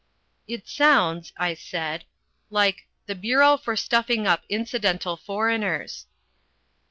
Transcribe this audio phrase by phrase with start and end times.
[0.47, 2.05] "It sounds," I said,
[2.49, 6.07] "like the Bureau for Stuffing Up Incidental Foreigners."